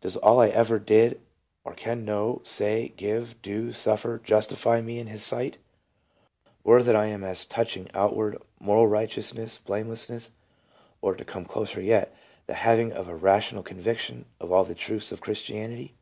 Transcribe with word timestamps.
Does 0.00 0.16
all 0.16 0.40
I 0.40 0.48
ever 0.48 0.78
did 0.78 1.20
or 1.62 1.74
can 1.74 2.02
know, 2.06 2.40
say, 2.44 2.94
give, 2.96 3.42
do, 3.42 3.72
suffer, 3.72 4.18
justify 4.24 4.80
me 4.80 4.98
in 4.98 5.08
His 5.08 5.22
sight? 5.22 5.58
or.... 6.64 6.82
that 6.82 6.96
I 6.96 7.08
am 7.08 7.22
as 7.22 7.44
touching 7.44 7.90
outward, 7.92 8.40
moral 8.58 8.86
righteousness, 8.86 9.58
blame 9.58 9.88
less? 9.90 10.30
or 11.02 11.14
(to 11.14 11.26
come 11.26 11.44
closer 11.44 11.82
yet) 11.82 12.16
the 12.46 12.54
having 12.54 12.92
a 12.92 13.02
rational 13.14 13.62
conviction 13.62 14.24
of 14.40 14.50
all 14.50 14.64
the 14.64 14.74
truths 14.74 15.12
of 15.12 15.20
Christianity 15.20 15.92